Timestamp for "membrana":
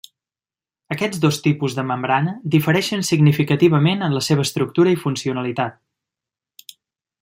1.89-2.33